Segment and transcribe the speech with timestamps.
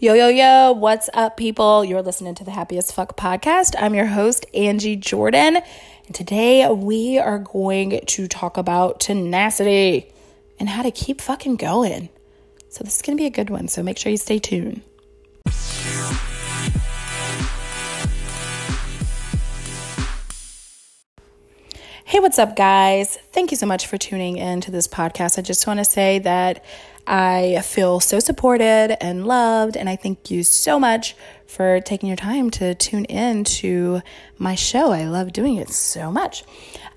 [0.00, 1.84] Yo, yo, yo, what's up, people?
[1.84, 3.74] You're listening to the Happiest Fuck podcast.
[3.76, 10.12] I'm your host, Angie Jordan, and today we are going to talk about tenacity
[10.60, 12.10] and how to keep fucking going.
[12.68, 14.82] So, this is going to be a good one, so make sure you stay tuned.
[22.04, 23.18] Hey, what's up, guys?
[23.32, 25.38] Thank you so much for tuning in to this podcast.
[25.38, 26.64] I just want to say that
[27.10, 32.16] I feel so supported and loved, and I thank you so much for taking your
[32.16, 34.02] time to tune in to
[34.36, 34.92] my show.
[34.92, 36.44] I love doing it so much.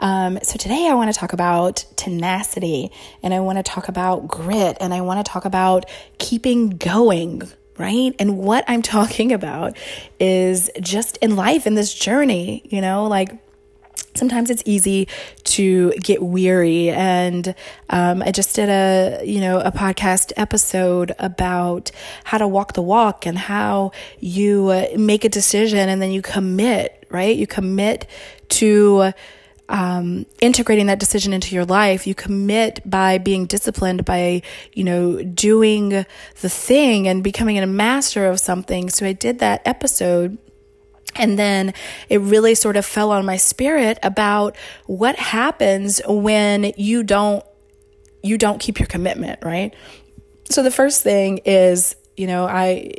[0.00, 2.90] Um, so, today I want to talk about tenacity,
[3.22, 5.88] and I want to talk about grit, and I want to talk about
[6.18, 7.42] keeping going
[7.78, 8.14] right?
[8.18, 9.74] And what I'm talking about
[10.18, 13.32] is just in life, in this journey, you know, like
[14.14, 15.08] sometimes it's easy
[15.44, 16.90] to get weary.
[16.90, 17.54] And
[17.88, 21.90] um, i just did a you know a podcast episode about
[22.24, 26.22] how to walk the walk and how you uh, make a decision and then you
[26.22, 27.36] commit right?
[27.36, 28.06] You commit
[28.50, 29.12] to
[29.68, 32.06] um, integrating that decision into your life.
[32.06, 35.90] You commit by being disciplined by you know doing
[36.40, 38.88] the thing and becoming a master of something.
[38.88, 40.38] So i did that episode
[41.16, 41.74] and then
[42.08, 47.44] it really sort of fell on my spirit about what happens when you don't
[48.22, 49.74] you don't keep your commitment, right?
[50.50, 52.92] So the first thing is, you know, I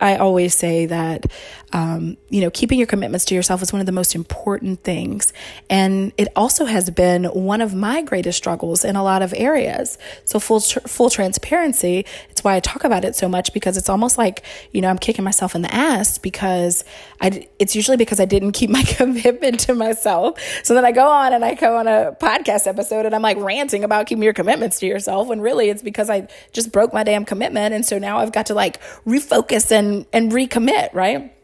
[0.00, 1.26] I always say that,
[1.72, 5.32] um, you know, keeping your commitments to yourself is one of the most important things.
[5.70, 9.98] And it also has been one of my greatest struggles in a lot of areas.
[10.24, 12.04] So full, tr- full transparency.
[12.30, 14.98] It's why I talk about it so much because it's almost like, you know, I'm
[14.98, 16.84] kicking myself in the ass because
[17.20, 20.38] I, it's usually because I didn't keep my commitment to myself.
[20.62, 23.38] So then I go on and I go on a podcast episode and I'm like
[23.38, 25.28] ranting about keeping your commitments to yourself.
[25.28, 27.74] When really it's because I just broke my damn commitment.
[27.74, 31.35] And so now I've got to like refocus and and and recommit, right?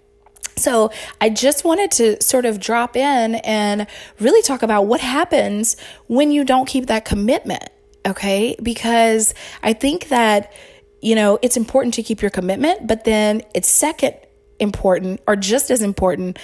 [0.57, 3.87] So, I just wanted to sort of drop in and
[4.21, 5.77] really talk about what happens
[6.07, 7.69] when you don't keep that commitment,
[8.07, 8.57] okay?
[8.63, 10.53] Because I think that,
[11.01, 14.15] you know, it's important to keep your commitment, but then it's second
[14.59, 16.39] important or just as important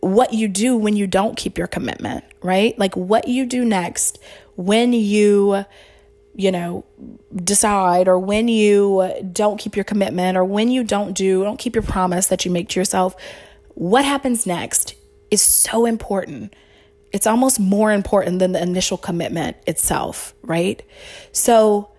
[0.00, 2.78] what you do when you don't keep your commitment, right?
[2.78, 4.18] Like what you do next
[4.56, 5.64] when you
[6.34, 6.84] you know,
[7.34, 11.74] decide or when you don't keep your commitment or when you don't do, don't keep
[11.74, 13.14] your promise that you make to yourself,
[13.80, 14.94] what happens next
[15.30, 16.54] is so important.
[17.14, 20.82] It's almost more important than the initial commitment itself, right?
[21.32, 21.90] So,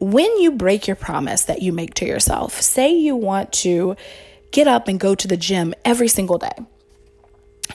[0.00, 3.94] when you break your promise that you make to yourself, say you want to
[4.52, 6.56] get up and go to the gym every single day,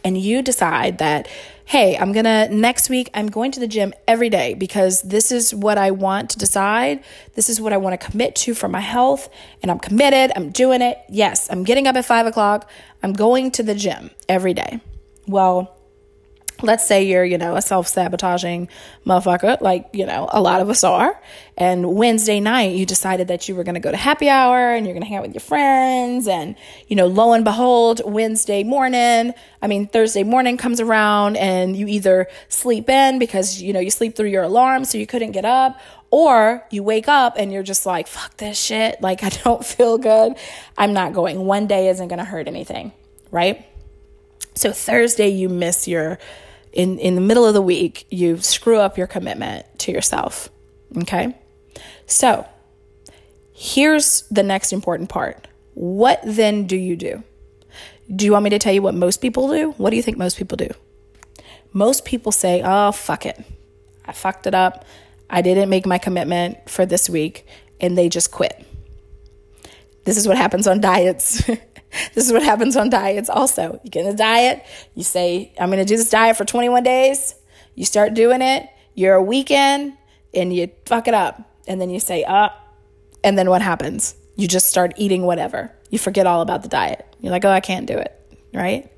[0.03, 1.27] and you decide that
[1.67, 5.53] hey, I'm gonna, next week, I'm going to the gym every day because this is
[5.53, 7.03] what I want to decide.
[7.35, 9.27] This is what I wanna commit to for my health.
[9.61, 10.97] And I'm committed, I'm doing it.
[11.09, 12.69] Yes, I'm getting up at five o'clock.
[13.03, 14.79] I'm going to the gym every day.
[15.27, 15.76] Well,
[16.61, 18.69] let's say you're, you know, a self sabotaging
[19.05, 21.19] motherfucker, like, you know, a lot of us are.
[21.57, 24.85] And Wednesday night, you decided that you were going to go to happy hour and
[24.85, 26.27] you're going to hang out with your friends.
[26.27, 26.55] And,
[26.87, 31.87] you know, lo and behold, Wednesday morning, I mean, Thursday morning comes around and you
[31.87, 35.45] either sleep in because, you know, you sleep through your alarm so you couldn't get
[35.45, 35.79] up,
[36.09, 38.97] or you wake up and you're just like, fuck this shit.
[39.07, 40.33] Like, I don't feel good.
[40.77, 41.39] I'm not going.
[41.45, 42.91] One day isn't going to hurt anything,
[43.31, 43.65] right?
[44.53, 46.19] So Thursday, you miss your
[46.73, 50.49] in, in the middle of the week, you screw up your commitment to yourself.
[50.97, 51.35] Okay?
[52.05, 52.45] So,
[53.53, 55.47] here's the next important part.
[55.73, 57.23] What then do you do?
[58.13, 59.71] Do you want me to tell you what most people do?
[59.77, 60.69] What do you think most people do?
[61.73, 63.43] Most people say, oh, fuck it.
[64.05, 64.85] I fucked it up.
[65.29, 67.45] I didn't make my commitment for this week,
[67.81, 68.65] and they just quit.
[70.05, 71.43] This is what happens on diets.
[72.13, 73.79] this is what happens on diets also.
[73.83, 74.65] You get in a diet,
[74.95, 77.35] you say, I'm going to do this diet for 21 days.
[77.75, 79.93] You start doing it, you're a weekend,
[80.33, 81.41] and you fuck it up.
[81.67, 82.49] And then you say, uh,
[83.23, 84.15] and then what happens?
[84.35, 85.71] You just start eating whatever.
[85.89, 87.05] You forget all about the diet.
[87.19, 88.13] You're like, oh, I can't do it,
[88.53, 88.91] right?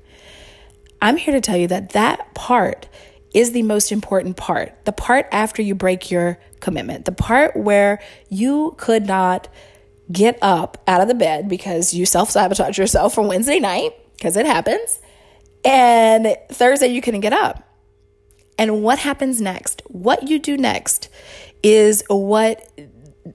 [1.02, 2.88] I'm here to tell you that that part
[3.32, 4.84] is the most important part.
[4.84, 9.48] The part after you break your commitment, the part where you could not
[10.10, 14.36] get up out of the bed because you self sabotage yourself from Wednesday night, because
[14.36, 15.00] it happens.
[15.64, 17.66] And Thursday, you couldn't get up.
[18.58, 19.82] And what happens next?
[19.86, 21.08] What you do next
[21.62, 22.66] is what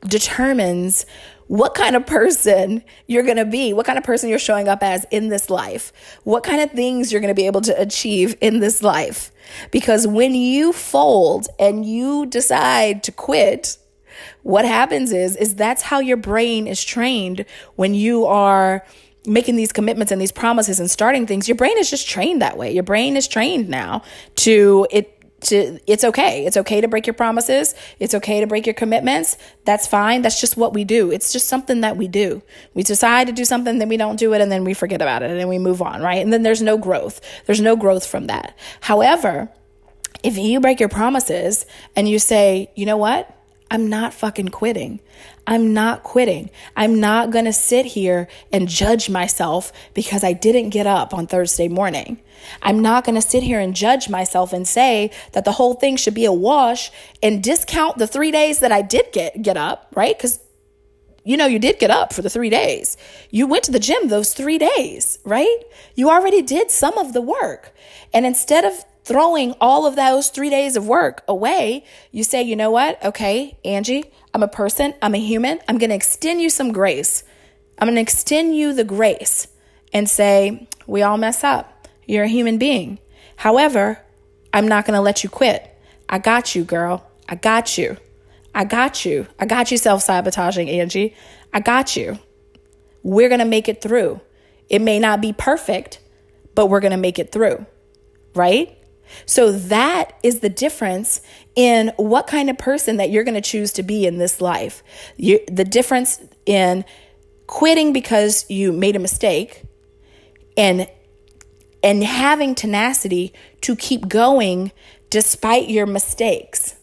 [0.07, 1.05] determines
[1.47, 4.81] what kind of person you're going to be, what kind of person you're showing up
[4.81, 5.91] as in this life,
[6.23, 9.31] what kind of things you're going to be able to achieve in this life.
[9.71, 13.77] Because when you fold and you decide to quit,
[14.43, 17.45] what happens is is that's how your brain is trained
[17.75, 18.85] when you are
[19.25, 22.57] making these commitments and these promises and starting things your brain is just trained that
[22.57, 24.01] way your brain is trained now
[24.35, 25.15] to it
[25.45, 26.45] to it's okay.
[26.45, 27.75] It's okay to break your promises.
[27.99, 29.37] It's okay to break your commitments.
[29.63, 30.21] That's fine.
[30.21, 31.11] That's just what we do.
[31.11, 32.41] It's just something that we do.
[32.73, 35.23] We decide to do something, then we don't do it, and then we forget about
[35.23, 36.21] it, and then we move on, right?
[36.21, 37.21] And then there's no growth.
[37.45, 38.57] There's no growth from that.
[38.81, 39.49] However,
[40.23, 41.65] if you break your promises
[41.95, 43.34] and you say, you know what?
[43.71, 44.99] I'm not fucking quitting.
[45.47, 46.49] I'm not quitting.
[46.75, 51.25] I'm not going to sit here and judge myself because I didn't get up on
[51.25, 52.21] Thursday morning.
[52.61, 55.97] I'm not going to sit here and judge myself and say that the whole thing
[55.97, 56.91] should be a wash
[57.23, 60.17] and discount the 3 days that I did get get up, right?
[60.17, 60.39] Cuz
[61.23, 62.97] you know you did get up for the 3 days.
[63.31, 65.57] You went to the gym those 3 days, right?
[65.95, 67.73] You already did some of the work.
[68.13, 72.55] And instead of throwing all of those three days of work away, you say, you
[72.55, 73.03] know what?
[73.05, 75.59] Okay, Angie, I'm a person, I'm a human.
[75.67, 77.23] I'm going to extend you some grace.
[77.77, 79.47] I'm going to extend you the grace
[79.93, 81.87] and say, we all mess up.
[82.07, 82.99] You're a human being.
[83.37, 83.99] However,
[84.51, 85.71] I'm not going to let you quit.
[86.09, 87.05] I got you, girl.
[87.29, 87.97] I got you.
[88.53, 89.27] I got you.
[89.39, 91.15] I got you self sabotaging, Angie.
[91.53, 92.17] I got you.
[93.03, 94.21] We're going to make it through.
[94.69, 95.99] It may not be perfect,
[96.55, 97.65] but we're going to make it through,
[98.33, 98.75] right?
[99.25, 101.21] So that is the difference
[101.55, 104.83] in what kind of person that you're going to choose to be in this life.
[105.17, 106.85] You, the difference in
[107.47, 109.63] quitting because you made a mistake
[110.57, 110.87] and
[111.83, 113.31] and having tenacity
[113.61, 114.71] to keep going
[115.11, 116.75] despite your mistakes.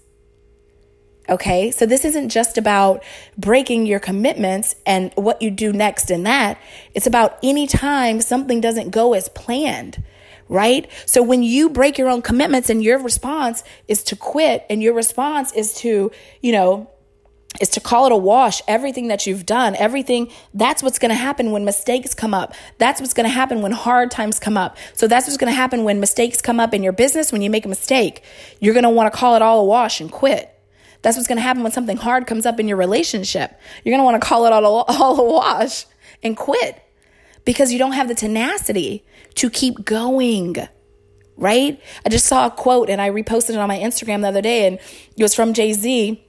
[1.29, 1.73] Okay?
[1.73, 3.03] So this isn't just about
[3.37, 6.59] breaking your commitments and what you do next in that.
[6.95, 10.05] It's about any time something doesn't go as planned
[10.49, 10.91] right?
[11.07, 14.95] So when you break your own commitments and your response is to quit and your
[14.95, 16.11] response is to,
[16.41, 16.91] you know,
[17.61, 21.15] is to call it a wash, everything that you've done, everything, that's what's going to
[21.15, 22.55] happen when mistakes come up.
[22.79, 24.77] That's what's going to happen when hard times come up.
[24.95, 27.51] So that's what's going to happen when mistakes come up in your business, when you
[27.51, 28.23] make a mistake.
[28.61, 30.49] You're going to want to call it all a wash and quit.
[31.03, 33.59] That's what's going to happen when something hard comes up in your relationship.
[33.85, 35.85] You're going to want to call it all a, all a wash
[36.23, 36.83] and quit
[37.45, 39.05] because you don't have the tenacity
[39.37, 40.57] to keep going.
[41.37, 41.81] Right?
[42.05, 44.67] I just saw a quote and I reposted it on my Instagram the other day,
[44.67, 44.79] and
[45.17, 46.23] it was from Jay Z.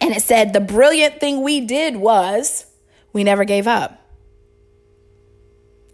[0.00, 2.66] And it said, The brilliant thing we did was
[3.12, 4.00] we never gave up.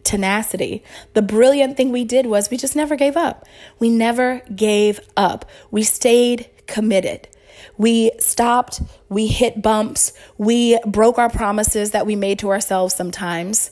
[0.03, 0.83] Tenacity.
[1.13, 3.47] The brilliant thing we did was we just never gave up.
[3.79, 5.45] We never gave up.
[5.71, 7.29] We stayed committed.
[7.77, 13.71] We stopped, we hit bumps, we broke our promises that we made to ourselves sometimes.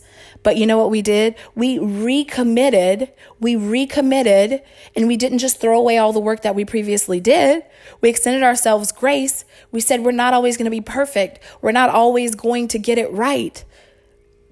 [0.48, 1.34] But you know what we did?
[1.54, 3.12] We recommitted.
[3.38, 4.62] We recommitted
[4.96, 7.64] and we didn't just throw away all the work that we previously did.
[8.00, 9.44] We extended ourselves grace.
[9.72, 11.40] We said we're not always going to be perfect.
[11.60, 13.62] We're not always going to get it right.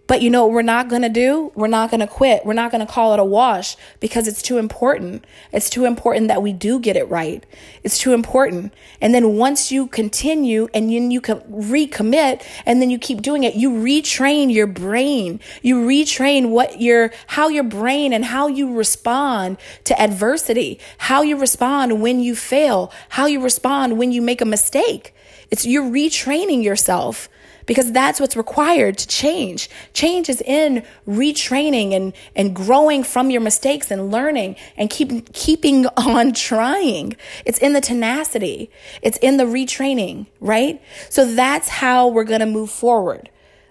[0.06, 1.50] But you know what we're not going to do?
[1.55, 2.47] We're not going to quit.
[2.47, 5.25] We're not going to call it a wash because it's too important.
[5.53, 7.44] It's too important that we do get it right.
[7.82, 8.73] It's too important.
[9.00, 13.43] And then once you continue and then you can recommit and then you keep doing
[13.43, 15.41] it, you retrain your brain.
[15.62, 21.37] You retrain what your, how your brain and how you respond to adversity, how you
[21.37, 25.14] respond when you fail, how you respond when you make a mistake.
[25.50, 27.29] It's you're retraining yourself
[27.67, 29.69] because that's what's required to change.
[29.93, 35.87] Change is in retraining and, and growing from your mistakes and learning and keep, keeping
[35.96, 37.17] on trying.
[37.44, 38.70] It's in the tenacity.
[39.03, 40.81] It's in the retraining, right?
[41.11, 43.29] So that's how we're going to move forward.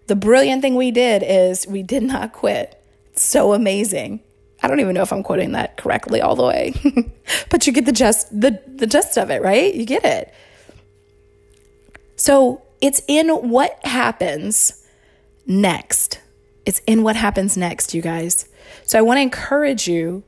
[0.08, 2.80] The brilliant thing we did is we did not quit.
[3.16, 4.20] So amazing.
[4.62, 6.74] I don't even know if I'm quoting that correctly all the way,
[7.50, 9.74] but you get the gist, the, the gist of it, right?
[9.74, 10.34] You get it.
[12.16, 14.86] So it's in what happens
[15.46, 16.20] next.
[16.65, 18.48] It's in what happens next, you guys.
[18.84, 20.24] So I want to encourage you.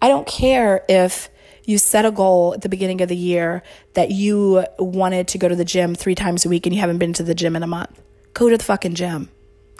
[0.00, 1.28] I don't care if
[1.64, 3.62] you set a goal at the beginning of the year
[3.94, 6.98] that you wanted to go to the gym three times a week and you haven't
[6.98, 8.00] been to the gym in a month.
[8.34, 9.28] Go to the fucking gym.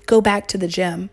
[0.07, 1.11] Go back to the gym.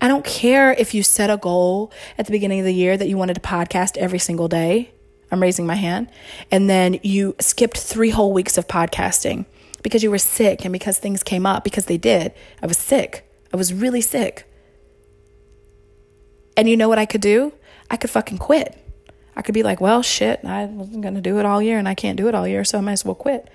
[0.00, 3.08] I don't care if you set a goal at the beginning of the year that
[3.08, 4.92] you wanted to podcast every single day.
[5.30, 6.10] I'm raising my hand.
[6.50, 9.44] And then you skipped three whole weeks of podcasting
[9.82, 12.32] because you were sick and because things came up, because they did.
[12.62, 13.30] I was sick.
[13.52, 14.46] I was really sick.
[16.56, 17.52] And you know what I could do?
[17.90, 18.76] I could fucking quit.
[19.36, 21.88] I could be like, well, shit, I wasn't going to do it all year and
[21.88, 23.48] I can't do it all year, so I might as well quit.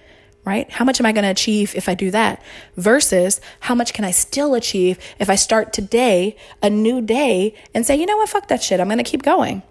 [0.43, 0.69] Right?
[0.69, 2.41] How much am I going to achieve if I do that?
[2.77, 7.85] Versus how much can I still achieve if I start today, a new day, and
[7.85, 8.79] say, you know what, fuck that shit.
[8.79, 9.63] I'm going to keep going.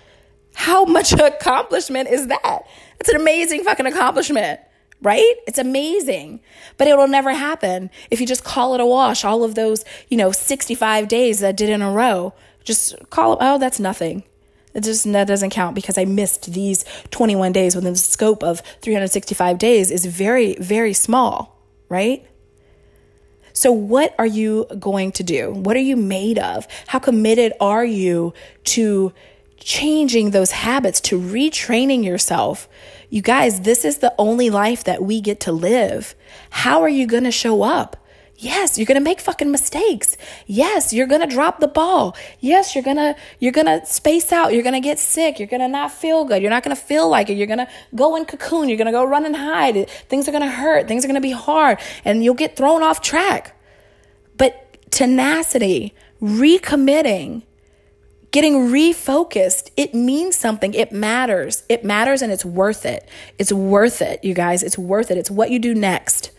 [0.54, 2.60] how much accomplishment is that?
[2.98, 4.60] That's an amazing fucking accomplishment,
[5.00, 5.34] right?
[5.48, 6.42] It's amazing.
[6.78, 9.24] But it will never happen if you just call it a wash.
[9.24, 13.32] All of those, you know, 65 days that I did in a row, just call
[13.32, 14.22] it, oh, that's nothing.
[14.74, 18.60] It just that doesn't count because I missed these 21 days within the scope of
[18.80, 22.26] 365 days is very, very small, right?
[23.52, 25.52] So, what are you going to do?
[25.52, 26.66] What are you made of?
[26.86, 28.32] How committed are you
[28.64, 29.12] to
[29.58, 32.68] changing those habits, to retraining yourself?
[33.10, 36.14] You guys, this is the only life that we get to live.
[36.48, 38.01] How are you going to show up?
[38.42, 40.16] Yes, you're going to make fucking mistakes.
[40.48, 42.16] Yes, you're going to drop the ball.
[42.40, 44.52] Yes, you're going to you're going to space out.
[44.52, 45.38] You're going to get sick.
[45.38, 46.42] You're going to not feel good.
[46.42, 47.34] You're not going to feel like it.
[47.34, 48.68] You're going to go in cocoon.
[48.68, 49.88] You're going to go run and hide.
[50.08, 50.88] Things are going to hurt.
[50.88, 53.56] Things are going to be hard and you'll get thrown off track.
[54.36, 57.44] But tenacity, recommitting,
[58.32, 60.74] getting refocused, it means something.
[60.74, 61.62] It matters.
[61.68, 63.08] It matters and it's worth it.
[63.38, 64.64] It's worth it, you guys.
[64.64, 65.16] It's worth it.
[65.16, 66.32] It's what you do next.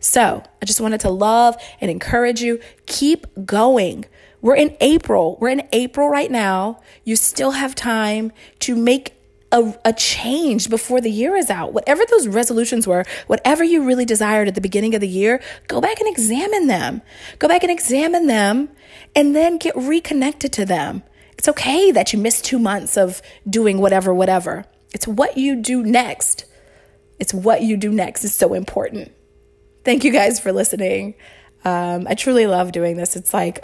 [0.00, 2.58] So I just wanted to love and encourage you.
[2.86, 4.06] Keep going.
[4.40, 5.36] We're in April.
[5.40, 6.80] We're in April right now.
[7.04, 9.14] You still have time to make
[9.52, 11.72] a, a, change before the year is out.
[11.72, 15.80] Whatever those resolutions were, whatever you really desired at the beginning of the year, go
[15.80, 17.02] back and examine them.
[17.38, 18.68] Go back and examine them
[19.14, 21.02] and then get reconnected to them.
[21.36, 24.66] It's okay that you missed two months of doing whatever, whatever.
[24.94, 26.44] It's what you do next.
[27.18, 29.12] It's what you do next is so important.
[29.84, 31.14] Thank you guys for listening.
[31.64, 33.16] Um, I truly love doing this.
[33.16, 33.60] It's like,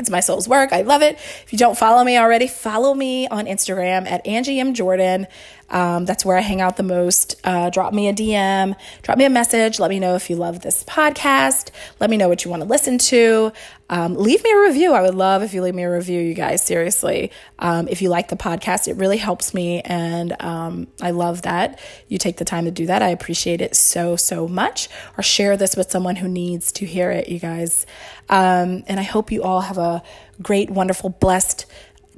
[0.00, 0.72] it's my soul's work.
[0.72, 1.14] I love it.
[1.16, 4.72] If you don't follow me already, follow me on Instagram at Angie M.
[4.74, 5.26] Jordan.
[5.70, 7.40] Um, that's where I hang out the most.
[7.44, 9.78] Uh, drop me a DM, drop me a message.
[9.78, 11.70] Let me know if you love this podcast.
[12.00, 13.52] Let me know what you want to listen to.
[13.88, 14.92] Um, leave me a review.
[14.92, 16.62] I would love if you leave me a review, you guys.
[16.64, 17.32] Seriously.
[17.58, 19.80] Um, if you like the podcast, it really helps me.
[19.82, 23.02] And um, I love that you take the time to do that.
[23.02, 24.88] I appreciate it so, so much.
[25.18, 27.84] Or share this with someone who needs to hear it, you guys.
[28.28, 30.02] Um, and I hope you all have a
[30.40, 31.66] great, wonderful, blessed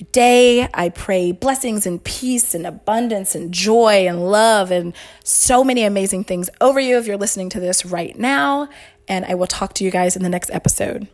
[0.02, 0.68] day.
[0.74, 4.94] I pray blessings and peace and abundance and joy and love and
[5.24, 8.68] so many amazing things over you if you're listening to this right now.
[9.08, 11.08] And I will talk to you guys in the next episode.